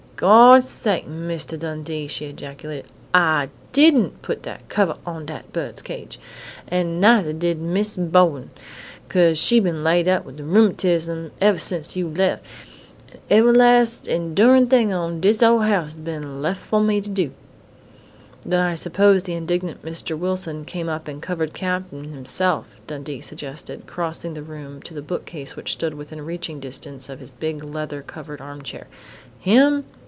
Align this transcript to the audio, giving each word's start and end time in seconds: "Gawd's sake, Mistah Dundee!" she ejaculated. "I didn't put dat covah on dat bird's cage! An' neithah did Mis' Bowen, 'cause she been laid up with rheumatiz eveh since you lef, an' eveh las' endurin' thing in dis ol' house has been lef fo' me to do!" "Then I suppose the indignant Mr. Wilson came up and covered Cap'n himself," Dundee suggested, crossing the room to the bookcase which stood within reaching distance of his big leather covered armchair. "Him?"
"Gawd's 0.23 0.69
sake, 0.69 1.07
Mistah 1.07 1.57
Dundee!" 1.57 2.07
she 2.07 2.25
ejaculated. 2.25 2.85
"I 3.11 3.49
didn't 3.71 4.21
put 4.21 4.43
dat 4.43 4.61
covah 4.69 4.99
on 5.03 5.25
dat 5.25 5.51
bird's 5.51 5.81
cage! 5.81 6.19
An' 6.67 6.99
neithah 7.01 7.33
did 7.33 7.59
Mis' 7.59 7.97
Bowen, 7.97 8.51
'cause 9.09 9.39
she 9.39 9.59
been 9.59 9.83
laid 9.83 10.07
up 10.07 10.23
with 10.23 10.39
rheumatiz 10.39 11.09
eveh 11.09 11.57
since 11.59 11.95
you 11.95 12.07
lef, 12.07 12.39
an' 13.11 13.19
eveh 13.39 13.49
las' 13.57 14.07
endurin' 14.07 14.67
thing 14.67 14.91
in 14.91 15.21
dis 15.21 15.41
ol' 15.41 15.61
house 15.61 15.95
has 15.95 15.97
been 15.97 16.39
lef 16.39 16.59
fo' 16.59 16.81
me 16.81 17.01
to 17.01 17.09
do!" 17.09 17.31
"Then 18.45 18.59
I 18.59 18.75
suppose 18.75 19.23
the 19.23 19.33
indignant 19.33 19.81
Mr. 19.83 20.15
Wilson 20.15 20.65
came 20.65 20.87
up 20.87 21.07
and 21.07 21.19
covered 21.19 21.55
Cap'n 21.55 22.13
himself," 22.13 22.67
Dundee 22.85 23.21
suggested, 23.21 23.87
crossing 23.87 24.35
the 24.35 24.43
room 24.43 24.83
to 24.83 24.93
the 24.93 25.01
bookcase 25.01 25.55
which 25.55 25.71
stood 25.71 25.95
within 25.95 26.23
reaching 26.23 26.59
distance 26.59 27.09
of 27.09 27.19
his 27.19 27.31
big 27.31 27.63
leather 27.63 28.03
covered 28.03 28.39
armchair. 28.39 28.85
"Him?" 29.39 29.83